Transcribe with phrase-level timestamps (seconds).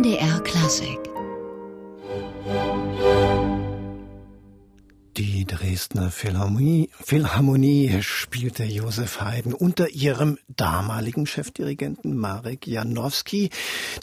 [0.00, 0.99] MDR Klassik
[5.50, 13.50] Dresdner Philharmonie, Philharmonie spielte Josef Haydn unter ihrem damaligen Chefdirigenten Marek Janowski,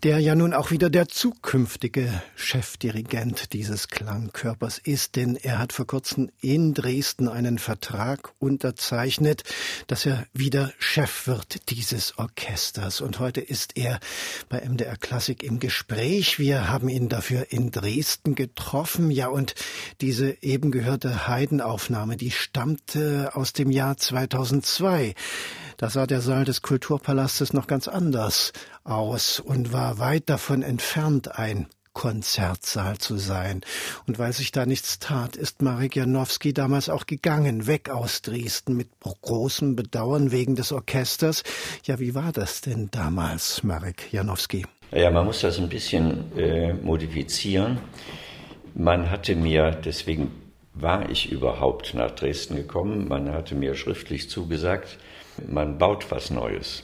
[0.03, 5.87] der ja nun auch wieder der zukünftige Chefdirigent dieses Klangkörpers ist, denn er hat vor
[5.87, 9.43] kurzem in Dresden einen Vertrag unterzeichnet,
[9.87, 13.01] dass er wieder Chef wird dieses Orchesters.
[13.01, 13.99] Und heute ist er
[14.49, 16.37] bei MDR Klassik im Gespräch.
[16.37, 19.09] Wir haben ihn dafür in Dresden getroffen.
[19.09, 19.55] Ja, und
[20.01, 25.13] diese eben gehörte erste Heidenaufnahme, die stammte aus dem Jahr 2002.
[25.77, 31.37] Da sah der Saal des Kulturpalastes noch ganz anders aus und war weit davon entfernt,
[31.37, 33.61] ein Konzertsaal zu sein.
[34.07, 38.75] Und weil sich da nichts tat, ist Marek Janowski damals auch gegangen, weg aus Dresden
[38.75, 41.43] mit großem Bedauern wegen des Orchesters.
[41.83, 44.65] Ja, wie war das denn damals, Marek Janowski?
[44.91, 47.77] Ja, man muss das ein bisschen äh, modifizieren.
[48.73, 50.46] Man hatte mir, deswegen
[50.79, 53.07] war ich überhaupt nach Dresden gekommen.
[53.07, 54.97] Man hatte mir schriftlich zugesagt,
[55.47, 56.83] man baut was Neues.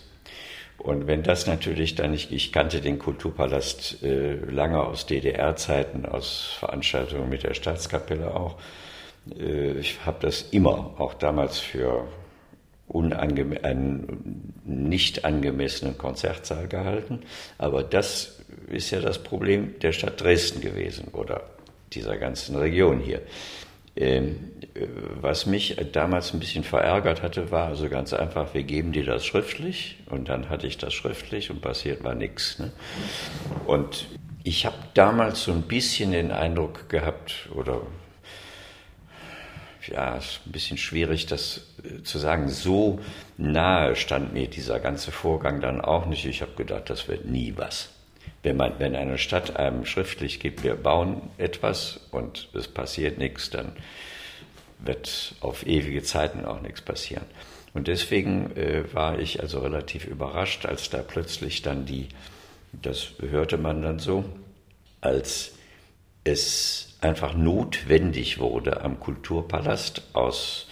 [0.78, 6.56] Und wenn das natürlich dann nicht, ich kannte den Kulturpalast äh, lange aus DDR-Zeiten, aus
[6.60, 8.58] Veranstaltungen mit der Staatskapelle auch.
[9.38, 12.08] Äh, ich habe das immer, auch damals für
[12.92, 17.22] einen nicht angemessenen Konzertsaal gehalten.
[17.58, 21.44] Aber das ist ja das Problem der Stadt Dresden gewesen oder
[21.94, 23.22] dieser ganzen Region hier.
[23.96, 24.52] Ähm,
[25.22, 29.24] was mich damals ein bisschen verärgert hatte, war also ganz einfach, wir geben dir das
[29.24, 32.58] schriftlich und dann hatte ich das schriftlich und passiert war nichts.
[32.58, 32.72] Ne?
[33.68, 34.08] Und
[34.44, 37.82] ich habe damals so ein bisschen den Eindruck gehabt, oder
[39.88, 42.50] ja, ist ein bisschen schwierig, das äh, zu sagen.
[42.50, 43.00] So
[43.38, 46.26] nahe stand mir dieser ganze Vorgang dann auch nicht.
[46.26, 47.93] Ich habe gedacht, das wird nie was
[48.44, 53.50] wenn, man, wenn eine Stadt einem schriftlich gibt, wir bauen etwas und es passiert nichts,
[53.50, 53.72] dann
[54.80, 57.26] wird auf ewige Zeiten auch nichts passieren.
[57.74, 62.10] Und deswegen äh, war ich also relativ überrascht, als da plötzlich dann die,
[62.74, 64.26] das hörte man dann so,
[65.02, 65.54] als
[66.24, 70.68] es einfach notwendig wurde am Kulturpalast aus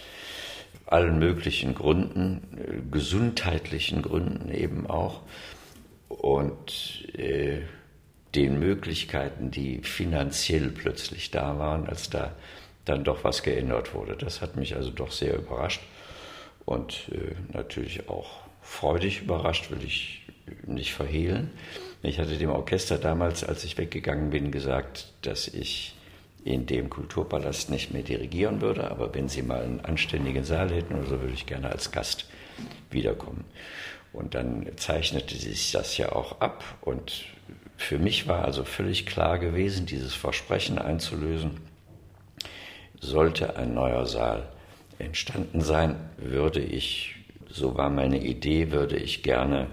[0.86, 5.20] allen möglichen Gründen, äh, gesundheitlichen Gründen eben auch,
[6.22, 7.62] und äh,
[8.34, 12.34] den Möglichkeiten, die finanziell plötzlich da waren, als da
[12.84, 14.16] dann doch was geändert wurde.
[14.16, 15.82] Das hat mich also doch sehr überrascht
[16.64, 20.22] und äh, natürlich auch freudig überrascht, will ich
[20.64, 21.50] nicht verhehlen.
[22.02, 25.96] Ich hatte dem Orchester damals, als ich weggegangen bin, gesagt, dass ich
[26.44, 30.94] in dem Kulturpalast nicht mehr dirigieren würde, aber wenn Sie mal einen anständigen Saal hätten
[31.04, 32.26] so, würde ich gerne als Gast
[32.90, 33.44] wiederkommen.
[34.12, 36.64] Und dann zeichnete sich das ja auch ab.
[36.82, 37.24] Und
[37.76, 41.60] für mich war also völlig klar gewesen, dieses Versprechen einzulösen,
[43.00, 44.48] sollte ein neuer Saal
[44.98, 47.16] entstanden sein, würde ich,
[47.48, 49.66] so war meine Idee, würde ich gerne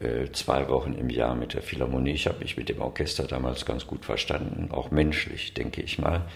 [0.00, 3.66] äh, zwei Wochen im Jahr mit der Philharmonie, ich habe mich mit dem Orchester damals
[3.66, 6.26] ganz gut verstanden, auch menschlich, denke ich mal,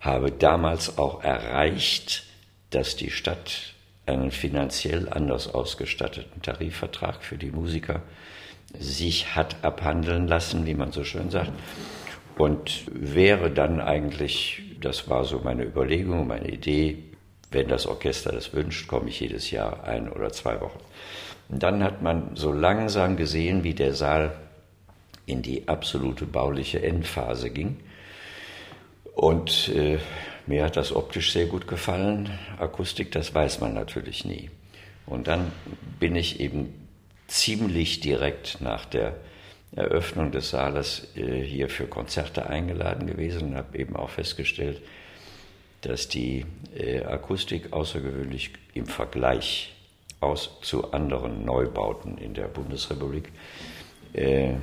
[0.00, 2.24] habe damals auch erreicht,
[2.70, 3.74] dass die Stadt
[4.08, 8.02] einen finanziell anders ausgestatteten Tarifvertrag für die Musiker
[8.78, 11.52] sich hat abhandeln lassen, wie man so schön sagt.
[12.36, 17.04] Und wäre dann eigentlich, das war so meine Überlegung, meine Idee,
[17.50, 20.78] wenn das Orchester das wünscht, komme ich jedes Jahr ein oder zwei Wochen.
[21.48, 24.36] Und dann hat man so langsam gesehen, wie der Saal
[25.24, 27.78] in die absolute bauliche Endphase ging.
[29.14, 29.98] Und äh,
[30.48, 32.30] mir hat das optisch sehr gut gefallen.
[32.58, 34.50] Akustik, das weiß man natürlich nie.
[35.06, 35.52] Und dann
[36.00, 36.88] bin ich eben
[37.26, 39.16] ziemlich direkt nach der
[39.76, 44.80] Eröffnung des Saales äh, hier für Konzerte eingeladen gewesen und habe eben auch festgestellt,
[45.82, 49.74] dass die äh, Akustik außergewöhnlich im Vergleich
[50.20, 53.30] aus zu anderen Neubauten in der Bundesrepublik
[54.14, 54.54] äh,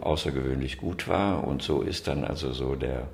[0.00, 1.46] außergewöhnlich gut war.
[1.46, 3.08] Und so ist dann also so der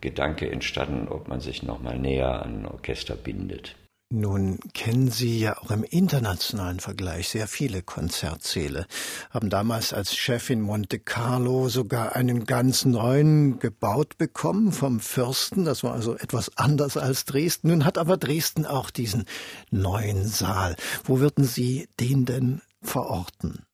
[0.00, 3.76] Gedanke entstanden, ob man sich nochmal näher an ein Orchester bindet.
[4.10, 8.86] Nun kennen Sie ja auch im internationalen Vergleich sehr viele Konzertsäle,
[9.28, 15.66] haben damals als Chef in Monte Carlo sogar einen ganz neuen gebaut bekommen vom Fürsten.
[15.66, 17.68] Das war also etwas anders als Dresden.
[17.68, 19.26] Nun hat aber Dresden auch diesen
[19.70, 20.76] neuen Saal.
[21.04, 23.66] Wo würden Sie den denn verorten?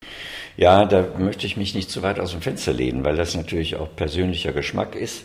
[0.57, 3.77] Ja, da möchte ich mich nicht zu weit aus dem Fenster lehnen, weil das natürlich
[3.77, 5.25] auch persönlicher Geschmack ist.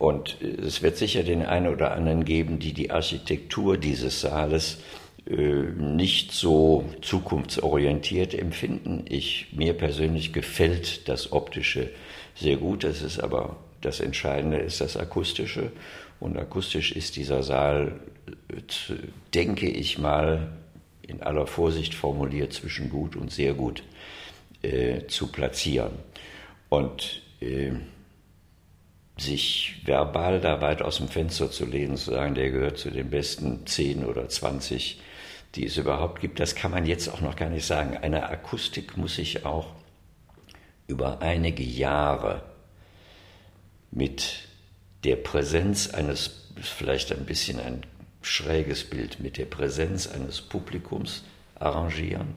[0.00, 4.78] Und es wird sicher den einen oder anderen geben, die die Architektur dieses Saales
[5.26, 9.04] äh, nicht so zukunftsorientiert empfinden.
[9.06, 11.90] Ich, mir persönlich gefällt das Optische
[12.34, 12.84] sehr gut.
[12.84, 15.70] Das ist aber das Entscheidende ist das Akustische.
[16.18, 18.00] Und akustisch ist dieser Saal,
[19.34, 20.50] denke ich mal,
[21.06, 23.82] in aller Vorsicht formuliert zwischen gut und sehr gut
[24.62, 25.92] äh, zu platzieren.
[26.70, 27.72] Und äh,
[29.20, 33.10] sich verbal da weit aus dem Fenster zu lehnen, zu sagen, der gehört zu den
[33.10, 35.00] besten 10 oder 20,
[35.54, 37.96] die es überhaupt gibt, das kann man jetzt auch noch gar nicht sagen.
[37.96, 39.74] Eine Akustik muss sich auch
[40.86, 42.42] über einige Jahre
[43.90, 44.48] mit
[45.04, 47.82] der Präsenz eines, vielleicht ein bisschen ein
[48.22, 51.24] schräges Bild, mit der Präsenz eines Publikums
[51.56, 52.34] arrangieren.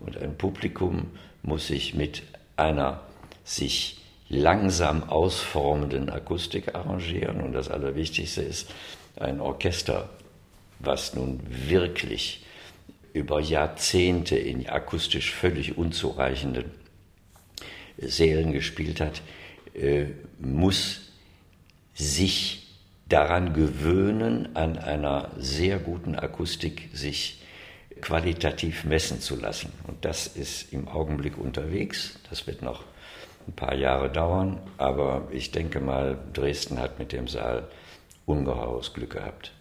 [0.00, 1.10] Und ein Publikum
[1.42, 2.22] muss sich mit
[2.56, 3.02] einer
[3.44, 7.40] sich langsam ausformenden Akustik arrangieren.
[7.40, 8.70] Und das Allerwichtigste ist
[9.16, 10.08] ein Orchester,
[10.78, 12.44] was nun wirklich
[13.12, 16.72] über Jahrzehnte in akustisch völlig unzureichenden
[17.96, 19.22] Sälen gespielt hat,
[19.74, 20.06] äh,
[20.40, 21.12] muss
[21.94, 22.66] sich
[23.08, 27.40] daran gewöhnen, an einer sehr guten Akustik sich
[28.00, 29.72] qualitativ messen zu lassen.
[29.86, 32.18] Und das ist im Augenblick unterwegs.
[32.30, 32.84] Das wird noch
[33.46, 37.68] ein paar Jahre dauern, aber ich denke mal, Dresden hat mit dem Saal
[38.26, 39.52] ungeheures Glück gehabt.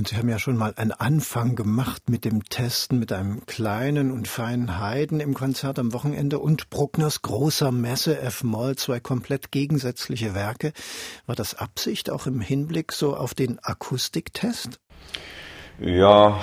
[0.00, 4.10] Und Sie haben ja schon mal einen Anfang gemacht mit dem Testen mit einem kleinen
[4.10, 10.34] und feinen Haydn im Konzert am Wochenende und Bruckners großer Messe F-Moll, zwei komplett gegensätzliche
[10.34, 10.72] Werke.
[11.26, 14.80] War das Absicht auch im Hinblick so auf den Akustiktest?
[15.78, 16.40] Ja,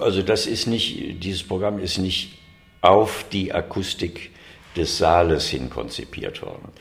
[0.00, 2.38] also das ist nicht, dieses Programm ist nicht
[2.80, 4.30] auf die Akustik
[4.76, 6.72] des Saales hin konzipiert worden.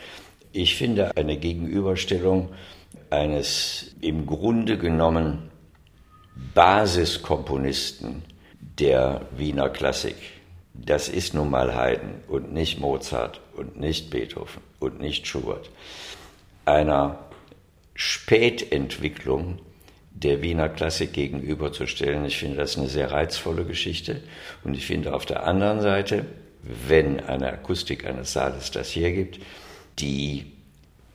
[0.52, 2.50] Ich finde eine Gegenüberstellung
[3.10, 5.50] eines im Grunde genommen
[6.54, 8.24] Basiskomponisten
[8.80, 10.16] der Wiener Klassik.
[10.74, 15.70] Das ist nun mal Haydn und nicht Mozart und nicht Beethoven und nicht Schubert.
[16.66, 17.20] Einer
[17.94, 19.60] Spätentwicklung
[20.12, 22.26] der Wiener Klassik gegenüberzustellen.
[22.26, 24.22] Ich finde das eine sehr reizvolle Geschichte.
[24.64, 26.26] Und ich finde auf der anderen Seite,
[26.62, 29.40] wenn eine Akustik eines Saales das hergibt,
[30.00, 30.52] die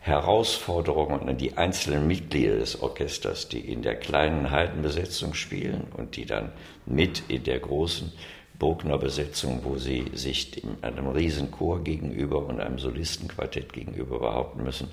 [0.00, 6.26] Herausforderungen an die einzelnen Mitglieder des Orchesters, die in der kleinen Heidenbesetzung spielen und die
[6.26, 6.52] dann
[6.84, 8.12] mit in der großen
[8.58, 14.90] Bruckner Besetzung, wo sie sich einem Riesenchor gegenüber und einem Solistenquartett gegenüber behaupten müssen,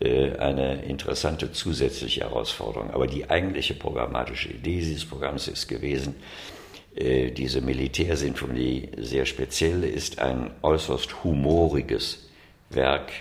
[0.00, 2.90] äh, eine interessante zusätzliche Herausforderung.
[2.90, 6.14] Aber die eigentliche programmatische Idee dieses Programms ist gewesen,
[6.92, 12.28] diese Militärsinfonie sehr speziell ist ein äußerst humoriges
[12.70, 13.12] Werk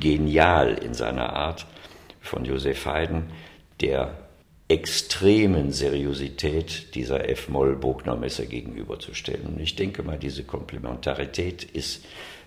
[0.00, 1.66] genial in seiner Art
[2.20, 3.24] von Josef Haydn,
[3.80, 4.16] der
[4.68, 9.46] extremen Seriosität dieser F-Moll-Bruckner-Messe gegenüberzustellen.
[9.46, 12.06] Und ich denke mal, diese Komplementarität ist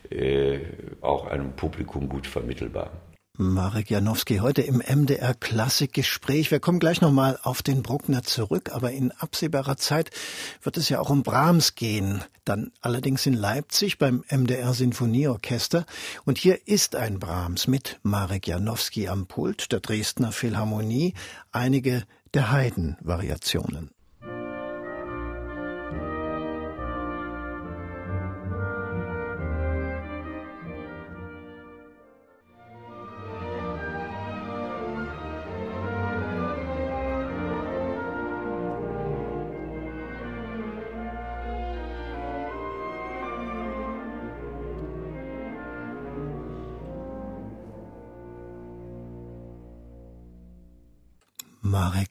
[0.10, 0.60] äh,
[1.02, 2.92] auch einem Publikum gut vermittelbar.
[3.38, 6.52] Marek Janowski heute im MDR Klassikgespräch.
[6.52, 10.12] Wir kommen gleich nochmal auf den Bruckner zurück, aber in absehbarer Zeit
[10.62, 12.24] wird es ja auch um Brahms gehen.
[12.46, 15.86] Dann allerdings in Leipzig beim MDR Sinfonieorchester.
[16.24, 21.14] Und hier ist ein Brahms mit Marek Janowski am Pult der Dresdner Philharmonie.
[21.52, 22.04] Einige
[22.34, 23.95] der Haydn-Variationen.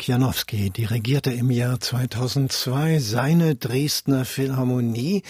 [0.05, 5.23] Marek Janowski dirigierte im Jahr 2002 seine Dresdner Philharmonie,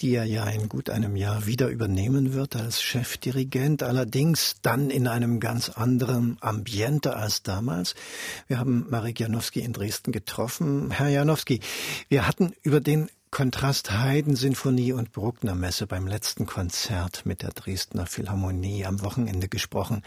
[0.00, 5.08] die er ja in gut einem Jahr wieder übernehmen wird als Chefdirigent, allerdings dann in
[5.08, 7.96] einem ganz anderen Ambiente als damals.
[8.46, 10.92] Wir haben Marek Janowski in Dresden getroffen.
[10.92, 11.58] Herr Janowski,
[12.08, 17.50] wir hatten über den Kontrast Haydn Sinfonie und Bruckner Messe beim letzten Konzert mit der
[17.50, 20.02] Dresdner Philharmonie am Wochenende gesprochen.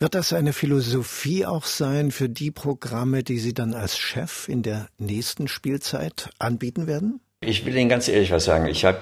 [0.00, 4.62] Wird das eine Philosophie auch sein für die Programme, die Sie dann als Chef in
[4.62, 7.20] der nächsten Spielzeit anbieten werden?
[7.40, 8.66] Ich will Ihnen ganz ehrlich was sagen.
[8.66, 8.98] Ich habe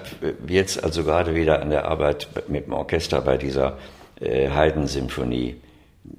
[0.47, 3.79] jetzt also gerade wieder an der Arbeit mit dem Orchester bei dieser
[4.19, 5.55] äh, Haydn-Symphonie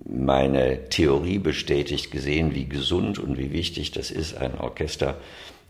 [0.05, 5.17] meine Theorie bestätigt gesehen, wie gesund und wie wichtig das ist, ein Orchester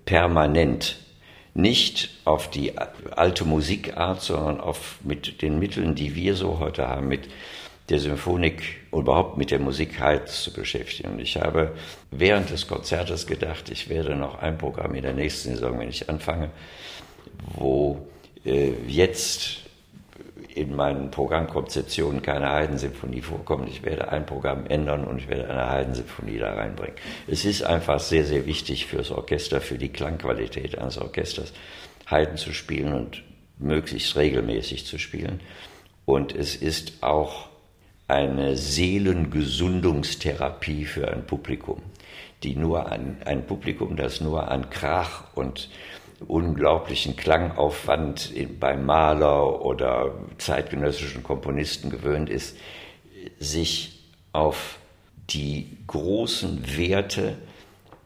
[0.04, 0.98] permanent
[1.52, 7.08] nicht auf die alte Musikart, sondern auf mit den Mitteln, die wir so heute haben,
[7.08, 7.28] mit
[7.88, 11.12] der Symphonik und überhaupt mit der Musik Haydns zu beschäftigen.
[11.12, 11.72] Und ich habe
[12.10, 16.08] während des Konzertes gedacht, ich werde noch ein Programm in der nächsten Saison, wenn ich
[16.08, 16.50] anfange,
[17.54, 18.06] wo
[18.44, 19.64] äh, jetzt
[20.54, 23.68] in meinen Programmkonzeptionen keine Heidensymphonie vorkommt.
[23.68, 26.94] Ich werde ein Programm ändern und ich werde eine Heidensymphonie da reinbringen.
[27.26, 31.52] Es ist einfach sehr, sehr wichtig fürs Orchester, für die Klangqualität eines Orchesters,
[32.08, 33.22] Heiden zu spielen und
[33.58, 35.40] möglichst regelmäßig zu spielen.
[36.04, 37.48] Und es ist auch
[38.06, 41.82] eine Seelengesundungstherapie für ein Publikum,
[42.42, 45.70] die nur an, ein Publikum, das nur an Krach und
[46.26, 52.56] unglaublichen Klangaufwand beim Maler oder zeitgenössischen Komponisten gewöhnt ist,
[53.38, 54.00] sich
[54.32, 54.78] auf
[55.30, 57.36] die großen Werte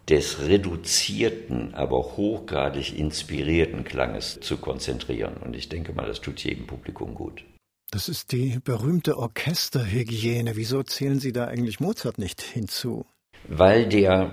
[0.09, 5.37] des reduzierten, aber hochgradig inspirierten Klanges zu konzentrieren.
[5.45, 7.45] Und ich denke mal, das tut jedem Publikum gut.
[7.91, 10.57] Das ist die berühmte Orchesterhygiene.
[10.57, 13.07] Wieso zählen Sie da eigentlich Mozart nicht hinzu?
[13.47, 14.33] Weil der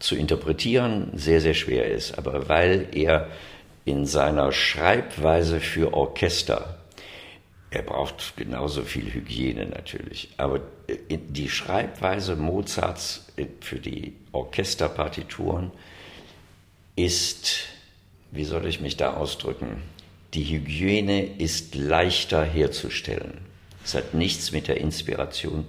[0.00, 3.28] zu interpretieren sehr, sehr schwer ist, aber weil er
[3.84, 6.78] in seiner Schreibweise für Orchester,
[7.70, 10.60] er braucht genauso viel Hygiene natürlich, aber
[11.08, 13.26] die Schreibweise Mozarts
[13.60, 15.70] für die Orchesterpartituren
[16.96, 17.68] ist,
[18.30, 19.82] wie soll ich mich da ausdrücken,
[20.34, 23.38] die Hygiene ist leichter herzustellen.
[23.84, 25.66] Es hat nichts mit der Inspiration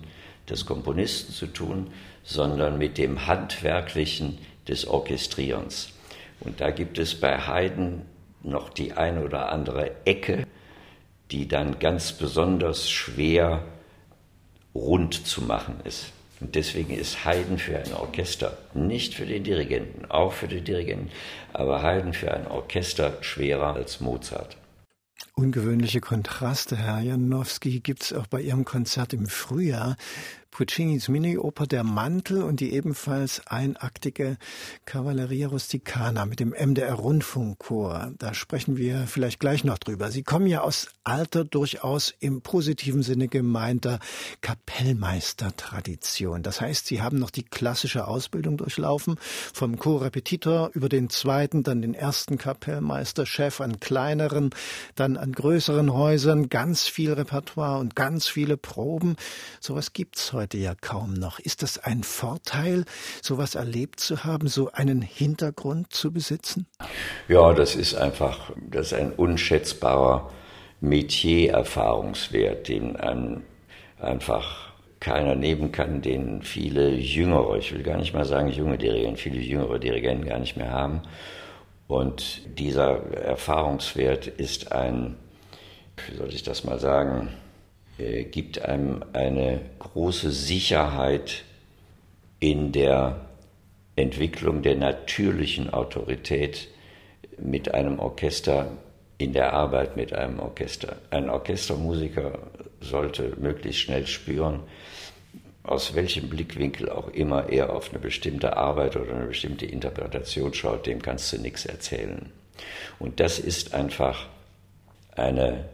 [0.49, 1.91] des Komponisten zu tun,
[2.23, 4.37] sondern mit dem Handwerklichen
[4.67, 5.93] des Orchestrierens.
[6.39, 8.03] Und da gibt es bei Haydn
[8.43, 10.45] noch die eine oder andere Ecke,
[11.31, 13.63] die dann ganz besonders schwer
[14.75, 16.11] rund zu machen ist.
[16.41, 21.11] Und deswegen ist Haydn für ein Orchester, nicht für den Dirigenten, auch für den Dirigenten,
[21.53, 24.57] aber Haydn für ein Orchester schwerer als Mozart.
[25.35, 29.95] Ungewöhnliche Kontraste, Herr Janowski, gibt es auch bei Ihrem Konzert im Frühjahr.
[30.51, 34.37] Puccinis Mini-Oper Der Mantel und die ebenfalls einaktige
[34.83, 38.11] Cavalleria Rusticana mit dem MDR Rundfunkchor.
[38.19, 40.11] Da sprechen wir vielleicht gleich noch drüber.
[40.11, 43.99] Sie kommen ja aus alter, durchaus im positiven Sinne gemeinter
[44.41, 46.43] Kapellmeistertradition.
[46.43, 49.15] Das heißt, Sie haben noch die klassische Ausbildung durchlaufen,
[49.53, 54.49] vom Chorrepetitor über den zweiten, dann den ersten Kapellmeister, Chef an kleineren,
[54.95, 59.15] dann an größeren Häusern, ganz viel Repertoire und ganz viele Proben.
[59.61, 61.39] Sowas gibt's heute heute ja kaum noch.
[61.39, 62.85] Ist das ein Vorteil,
[63.21, 66.65] sowas erlebt zu haben, so einen Hintergrund zu besitzen?
[67.27, 70.31] Ja, das ist einfach, das ist ein unschätzbarer
[70.79, 73.43] Metier-Erfahrungswert, den einem
[73.99, 79.17] einfach keiner nehmen kann, den viele Jüngere, ich will gar nicht mal sagen junge Dirigenten,
[79.17, 81.03] viele jüngere Dirigenten gar nicht mehr haben.
[81.87, 85.17] Und dieser Erfahrungswert ist ein,
[86.07, 87.29] wie soll ich das mal sagen,
[87.97, 91.43] äh, gibt einem eine große Sicherheit
[92.39, 93.27] in der
[93.95, 96.69] Entwicklung der natürlichen Autorität
[97.37, 98.71] mit einem Orchester,
[99.17, 100.97] in der Arbeit mit einem Orchester.
[101.11, 102.39] Ein Orchestermusiker
[102.79, 104.61] sollte möglichst schnell spüren,
[105.63, 110.87] aus welchem Blickwinkel auch immer er auf eine bestimmte Arbeit oder eine bestimmte Interpretation schaut,
[110.87, 112.31] dem kannst du nichts erzählen.
[112.97, 114.27] Und das ist einfach
[115.15, 115.65] eine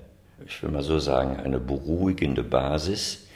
[0.46, 3.28] ich will mal so sagen, eine beruhigende Basis,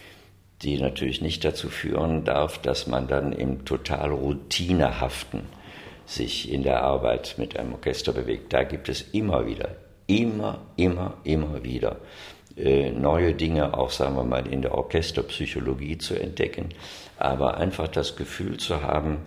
[0.61, 5.41] die natürlich nicht dazu führen darf, dass man dann im total routinehaften
[6.05, 8.53] sich in der Arbeit mit einem Orchester bewegt.
[8.53, 9.69] Da gibt es immer wieder,
[10.07, 11.97] immer, immer, immer wieder
[12.57, 16.69] äh, neue Dinge, auch sagen wir mal in der Orchesterpsychologie zu entdecken,
[17.17, 19.17] aber einfach das Gefühl zu haben,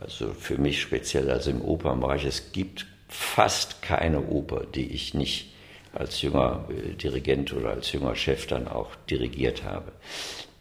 [0.00, 5.53] also für mich speziell, also im Opernbereich, es gibt fast keine Oper, die ich nicht
[5.94, 9.92] als junger äh, Dirigent oder als junger Chef dann auch dirigiert habe.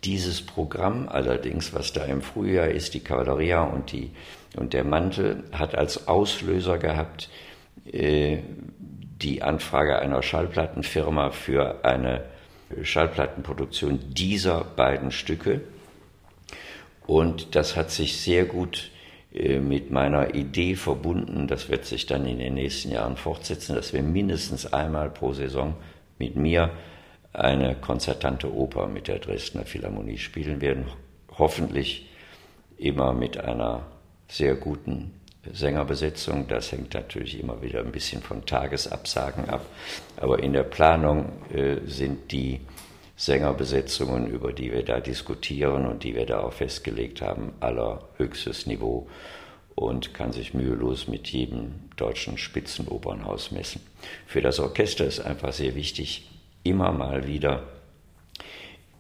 [0.04, 4.12] Dieses Programm allerdings, was da im Frühjahr ist, die Kavalleria und, die,
[4.56, 7.30] und der Mantel, hat als Auslöser gehabt
[7.92, 8.40] äh,
[9.22, 12.26] die Anfrage einer Schallplattenfirma für eine
[12.82, 15.62] Schallplattenproduktion dieser beiden Stücke.
[17.06, 18.92] Und das hat sich sehr gut
[19.34, 24.04] mit meiner Idee verbunden, das wird sich dann in den nächsten Jahren fortsetzen, dass wir
[24.04, 25.74] mindestens einmal pro Saison
[26.20, 26.70] mit mir
[27.34, 30.86] eine konzertante Oper mit der Dresdner Philharmonie spielen werden.
[31.36, 32.10] Hoffentlich
[32.78, 33.88] immer mit einer
[34.28, 35.12] sehr guten
[35.52, 36.48] Sängerbesetzung.
[36.48, 39.66] Das hängt natürlich immer wieder ein bisschen von Tagesabsagen ab.
[40.18, 42.62] Aber in der Planung äh, sind die
[43.26, 49.08] Sängerbesetzungen, über die wir da diskutieren und die wir da auch festgelegt haben, allerhöchstes Niveau
[49.76, 53.82] und kann sich mühelos mit jedem deutschen Spitzenopernhaus messen.
[54.28, 56.30] Für das Orchester ist einfach sehr wichtig,
[56.64, 57.64] immer mal wieder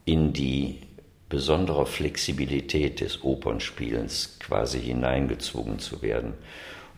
[0.06, 0.80] in die
[1.28, 6.34] besondere Flexibilität des Opernspielens quasi hineingezwungen zu werden.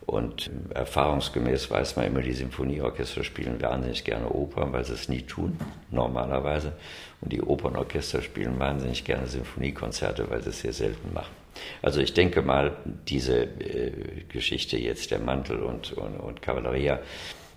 [0.06, 5.24] Und erfahrungsgemäß weiß man immer, die Symphonieorchester spielen wahnsinnig gerne Opern, weil sie es nie
[5.24, 5.58] tun,
[5.90, 6.74] normalerweise.
[7.22, 11.34] Und die Opernorchester spielen wahnsinnig gerne Symphoniekonzerte, weil sie es sehr selten machen.
[11.82, 12.76] Also ich denke mal,
[13.08, 13.92] diese äh,
[14.30, 17.00] Geschichte jetzt der Mantel und, und, und Cavalleria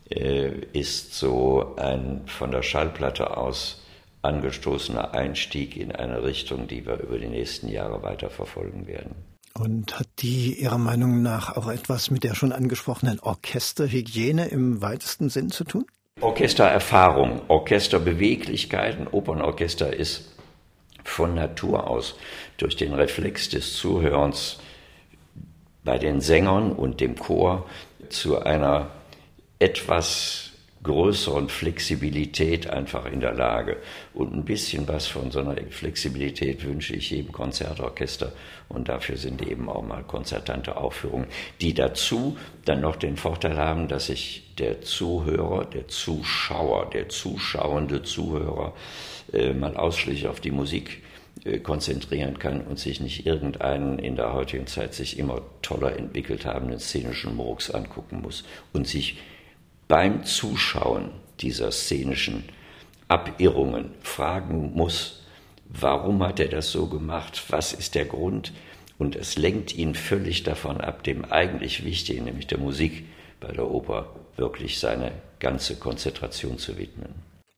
[0.08, 3.84] äh, ist so ein von der Schallplatte aus
[4.22, 9.14] angestoßener Einstieg in eine Richtung, die wir über die nächsten Jahre weiter verfolgen werden.
[9.54, 15.30] Und hat die Ihrer Meinung nach auch etwas mit der schon angesprochenen Orchesterhygiene im weitesten
[15.30, 15.86] Sinn zu tun?
[16.20, 19.06] Orchestererfahrung, Orchesterbeweglichkeiten.
[19.06, 20.34] Opernorchester ist
[21.04, 22.16] von Natur aus
[22.56, 24.58] durch den Reflex des Zuhörens
[25.84, 27.66] bei den Sängern und dem Chor
[28.10, 28.90] zu einer
[29.58, 30.47] etwas
[30.88, 33.76] größeren Flexibilität einfach in der Lage.
[34.14, 38.32] Und ein bisschen was von so einer Flexibilität wünsche ich jedem Konzertorchester.
[38.68, 41.26] Und dafür sind eben auch mal konzertante Aufführungen,
[41.60, 48.02] die dazu dann noch den Vorteil haben, dass sich der Zuhörer, der Zuschauer, der zuschauende
[48.02, 48.72] Zuhörer
[49.32, 51.02] äh, mal ausschließlich auf die Musik
[51.44, 56.46] äh, konzentrieren kann und sich nicht irgendeinen in der heutigen Zeit sich immer toller entwickelt
[56.46, 59.18] habenden szenischen Murks angucken muss und sich
[59.88, 62.44] beim Zuschauen dieser szenischen
[63.08, 65.22] Abirrungen fragen muss,
[65.68, 68.52] warum hat er das so gemacht, was ist der Grund,
[68.98, 73.06] und es lenkt ihn völlig davon ab, dem eigentlich Wichtigen, nämlich der Musik
[73.40, 77.14] bei der Oper, wirklich seine ganze Konzentration zu widmen.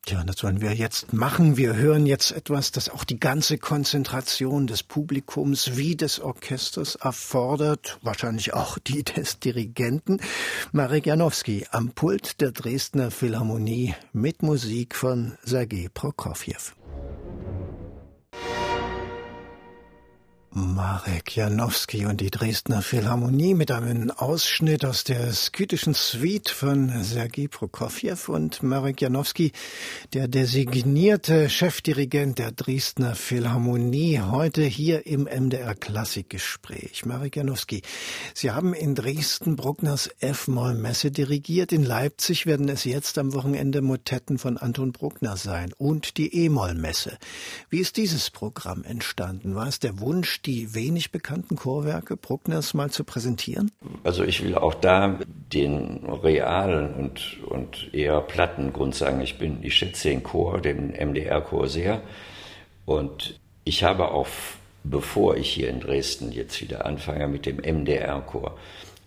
[0.09, 1.57] Ja, das wollen wir jetzt machen.
[1.57, 7.99] Wir hören jetzt etwas, das auch die ganze Konzentration des Publikums wie des Orchesters erfordert,
[8.03, 10.21] wahrscheinlich auch die des Dirigenten.
[10.73, 16.80] Marek Janowski am Pult der Dresdner Philharmonie mit Musik von Sergei Prokofjew.
[20.53, 27.47] Marek Janowski und die Dresdner Philharmonie mit einem Ausschnitt aus der skytischen Suite von Sergei
[27.47, 29.53] Prokofjew und Marek Janowski,
[30.13, 37.07] der designierte Chefdirigent der Dresdner Philharmonie, heute hier im MDR Klassikgespräch.
[37.07, 37.83] Marek Janowski,
[38.35, 41.71] Sie haben in Dresden Bruckners F-Moll-Messe dirigiert.
[41.71, 47.19] In Leipzig werden es jetzt am Wochenende Motetten von Anton Bruckner sein und die E-Moll-Messe.
[47.69, 49.55] Wie ist dieses Programm entstanden?
[49.55, 53.71] War es der Wunsch, die wenig bekannten Chorwerke Bruckners mal zu präsentieren?
[54.05, 55.19] Also ich will auch da
[55.53, 59.21] den realen und, und eher platten Grund sagen.
[59.21, 62.03] Ich bin, ich schätze den Chor, den MDR-Chor sehr.
[62.87, 64.29] Und ich habe auch,
[64.85, 68.57] bevor ich hier in Dresden jetzt wieder anfange mit dem MDR-Chor,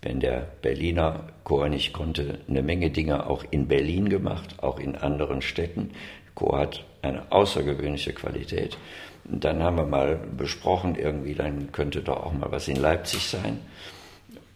[0.02, 4.96] wenn der Berliner Chor nicht konnte, eine Menge Dinge auch in Berlin gemacht, auch in
[4.96, 5.92] anderen Städten.
[6.36, 8.78] Chor hat eine außergewöhnliche Qualität.
[9.26, 13.60] Dann haben wir mal besprochen, irgendwie, dann könnte doch auch mal was in Leipzig sein.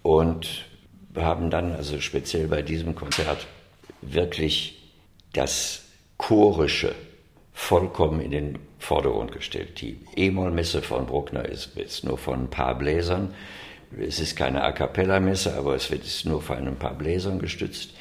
[0.03, 0.65] Und
[1.15, 3.47] haben dann, also speziell bei diesem Konzert,
[4.01, 4.91] wirklich
[5.33, 5.83] das
[6.17, 6.95] Chorische
[7.53, 9.81] vollkommen in den Vordergrund gestellt.
[9.81, 13.33] Die E-Moll-Messe von Bruckner ist, ist nur von ein paar Bläsern.
[13.99, 17.93] Es ist keine A cappella-Messe, aber es wird nur von ein paar Bläsern gestützt.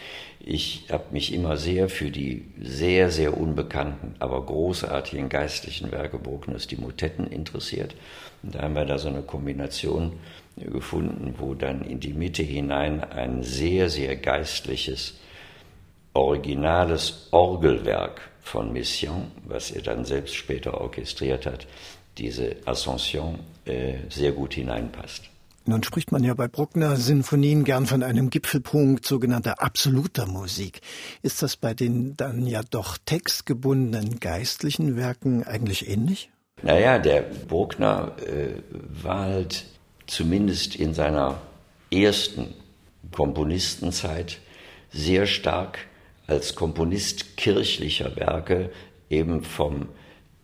[0.49, 6.69] Ich habe mich immer sehr für die sehr, sehr unbekannten, aber großartigen geistlichen Werke Bruckners,
[6.69, 7.97] die Motetten, interessiert.
[8.45, 10.21] Und da haben wir da so eine Kombination
[10.55, 15.19] gefunden, wo dann in die Mitte hinein ein sehr, sehr geistliches,
[16.15, 21.67] originales Orgelwerk von Mission, was er dann selbst später orchestriert hat,
[22.19, 25.29] diese Ascension äh, sehr gut hineinpasst.
[25.69, 30.81] Nun spricht man ja bei Bruckner Sinfonien gern von einem Gipfelpunkt sogenannter absoluter Musik.
[31.23, 36.31] Ist das bei den dann ja doch textgebundenen geistlichen Werken eigentlich ähnlich?
[36.63, 38.63] Naja, der Bruckner äh,
[39.03, 39.65] war halt
[40.07, 41.41] zumindest in seiner
[41.91, 42.55] ersten
[43.11, 44.39] Komponistenzeit
[44.91, 45.79] sehr stark
[46.29, 48.71] als Komponist kirchlicher Werke
[49.11, 49.89] eben vom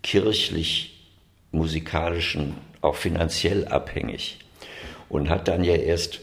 [0.03, 1.13] kirchlich
[1.53, 4.42] musikalischen auch finanziell abhängig
[5.13, 6.21] und hat dann ja erst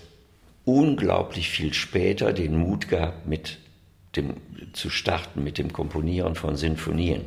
[0.65, 3.59] unglaublich viel später den Mut gehabt, mit
[4.15, 4.33] dem,
[4.73, 7.21] zu starten mit dem Komponieren von Sinfonien.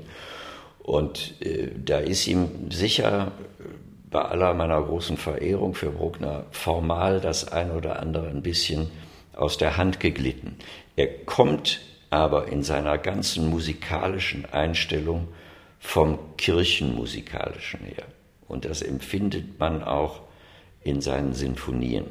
[0.80, 3.30] Und äh, da ist ihm sicher
[4.10, 8.90] bei aller meiner großen Verehrung für Bruckner formal das ein oder andere ein bisschen
[9.32, 10.56] aus der Hand geglitten.
[10.96, 15.28] Er kommt aber in seiner ganzen musikalischen Einstellung
[15.78, 18.06] vom Kirchenmusikalischen her.
[18.48, 20.22] Und das empfindet man auch
[20.84, 22.06] in seinen Sinfonien.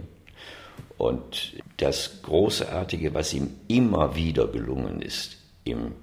[0.98, 5.94] Und das Großartige, was ihm immer wieder gelungen ist im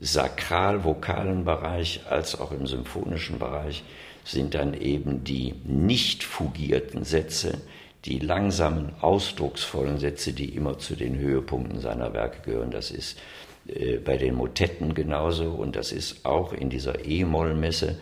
[0.00, 3.82] sakral-vokalen Bereich als auch im symphonischen Bereich
[4.24, 7.60] sind dann eben die nicht fugierten Sätze,
[8.04, 12.70] die langsamen, ausdrucksvollen Sätze, die immer zu den Höhepunkten seiner Werke gehören.
[12.70, 13.18] Das ist
[13.66, 17.98] äh, bei den Motetten genauso und das ist auch in dieser E-Moll-Messe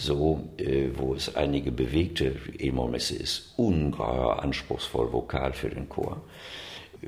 [0.00, 6.22] so, äh, wo es einige bewegte, E-Moll-Messe ist ungeheuer anspruchsvoll vokal für den Chor,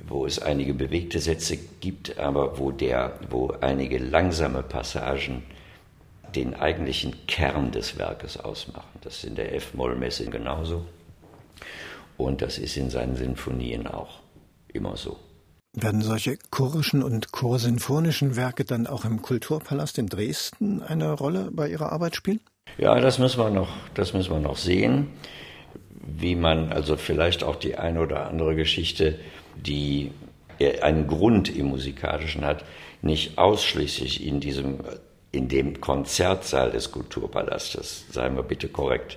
[0.08, 5.42] wo es einige bewegte Sätze gibt, aber wo, der, wo einige langsame Passagen
[6.34, 8.98] den eigentlichen Kern des Werkes ausmachen.
[9.00, 10.84] Das ist in der F-Moll-Messe genauso.
[12.16, 14.20] Und das ist in seinen Sinfonien auch
[14.68, 15.18] immer so.
[15.74, 21.70] Werden solche chorischen und chorsinfonischen Werke dann auch im Kulturpalast in Dresden eine Rolle bei
[21.70, 22.40] Ihrer Arbeit spielen?
[22.78, 25.08] Ja, das müssen wir noch, das müssen wir noch sehen,
[25.90, 29.18] wie man also vielleicht auch die eine oder andere Geschichte,
[29.56, 30.12] die
[30.80, 32.64] einen Grund im Musikalischen hat,
[33.02, 34.78] nicht ausschließlich in diesem
[35.32, 39.16] in dem Konzertsaal des Kulturpalastes, seien wir bitte korrekt,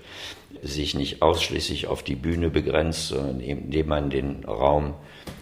[0.63, 4.93] sich nicht ausschließlich auf die Bühne begrenzt, sondern indem man den Raum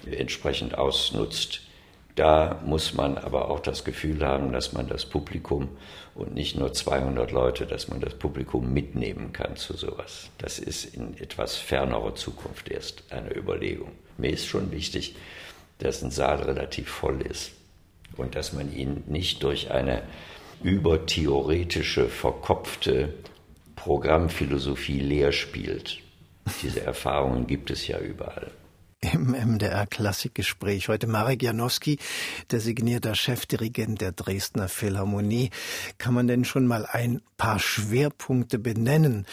[0.10, 1.62] entsprechend ausnutzt.
[2.16, 5.70] Da muss man aber auch das Gefühl haben, dass man das Publikum
[6.14, 10.30] und nicht nur 200 Leute, dass man das Publikum mitnehmen kann zu sowas.
[10.38, 13.92] Das ist in etwas fernerer Zukunft erst eine Überlegung.
[14.18, 15.16] Mir ist schon wichtig,
[15.80, 17.54] dass ein Saal relativ voll ist
[18.16, 20.04] und dass man ihn nicht durch eine
[20.62, 23.14] übertheoretische, verkopfte
[23.76, 25.98] Programmphilosophie leer spielt.
[26.62, 28.52] Diese Erfahrungen gibt es ja überall.
[29.12, 32.00] Im MDR Klassikgespräch heute Marek Janowski,
[32.52, 35.50] designierter Chefdirigent der Dresdner Philharmonie.
[35.98, 39.26] Kann man denn schon mal ein paar Schwerpunkte benennen,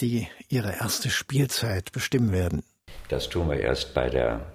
[0.00, 2.62] die Ihre erste Spielzeit bestimmen werden?
[3.08, 4.46] Das tun wir erst bei der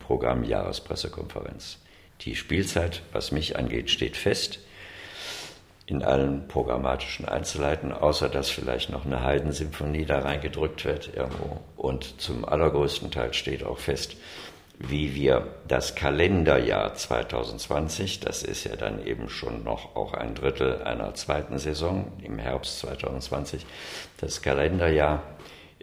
[0.00, 1.78] Programmjahrespressekonferenz.
[2.20, 4.58] Die Spielzeit, was mich angeht, steht fest
[5.90, 11.58] in allen programmatischen Einzelheiten, außer dass vielleicht noch eine Heidensymphonie da reingedrückt wird irgendwo.
[11.76, 14.16] Und zum allergrößten Teil steht auch fest,
[14.78, 20.82] wie wir das Kalenderjahr 2020, das ist ja dann eben schon noch auch ein Drittel
[20.82, 23.66] einer zweiten Saison im Herbst 2020,
[24.18, 25.22] das Kalenderjahr,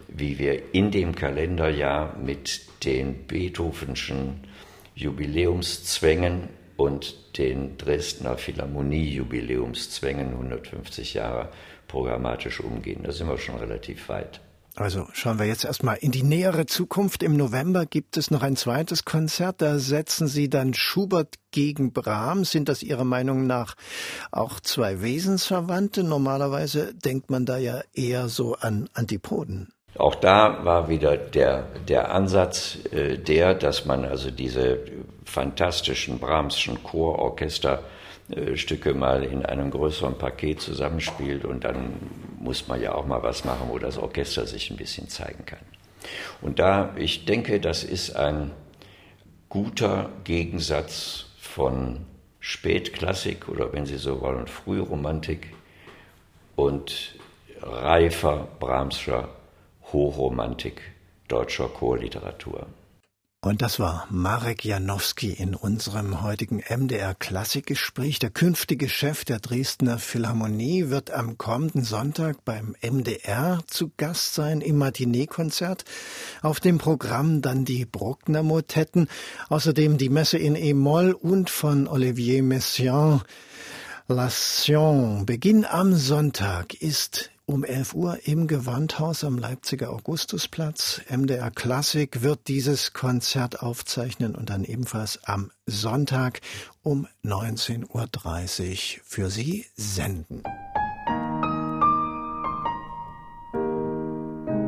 [0.07, 4.47] wie wir in dem Kalenderjahr mit den Beethovenschen
[4.95, 11.49] Jubiläumszwängen und den Dresdner Philharmonie-Jubiläumszwängen 150 Jahre
[11.87, 13.01] programmatisch umgehen.
[13.03, 14.39] Da sind wir schon relativ weit.
[14.75, 17.23] Also schauen wir jetzt erstmal in die nähere Zukunft.
[17.23, 19.59] Im November gibt es noch ein zweites Konzert.
[19.59, 22.51] Da setzen Sie dann Schubert gegen Brahms.
[22.51, 23.73] Sind das Ihrer Meinung nach
[24.31, 26.03] auch zwei Wesensverwandte?
[26.03, 29.73] Normalerweise denkt man da ja eher so an Antipoden.
[29.97, 34.79] Auch da war wieder der, der Ansatz äh, der, dass man also diese
[35.25, 41.93] fantastischen Brahmschen Chororchesterstücke mal in einem größeren Paket zusammenspielt und dann
[42.39, 45.65] muss man ja auch mal was machen, wo das Orchester sich ein bisschen zeigen kann.
[46.41, 48.51] Und da, ich denke, das ist ein
[49.49, 52.05] guter Gegensatz von
[52.39, 55.53] Spätklassik oder wenn Sie so wollen, Frühromantik
[56.55, 57.15] und
[57.61, 59.29] reifer Brahmscher
[59.93, 60.81] Hochromantik
[61.27, 62.67] deutscher Chorliteratur.
[63.41, 68.19] Und das war Marek Janowski in unserem heutigen MDR Klassikgespräch.
[68.19, 74.59] Der künftige Chef der Dresdner Philharmonie wird am kommenden Sonntag beim MDR zu Gast sein
[74.59, 75.85] im Matinee-Konzert.
[76.41, 79.07] Auf dem Programm dann die Bruckner Motetten,
[79.47, 83.21] außerdem die Messe in E-Moll und von Olivier Messiaen.
[84.09, 85.25] La Sion.
[85.25, 91.01] Beginn am Sonntag ist um 11 Uhr im Gewandhaus am Leipziger Augustusplatz.
[91.09, 96.41] MDR Klassik wird dieses Konzert aufzeichnen und dann ebenfalls am Sonntag
[96.83, 100.43] um 19.30 Uhr für Sie senden.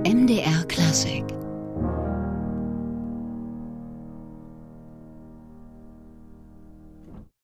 [0.05, 1.25] MDR Klassik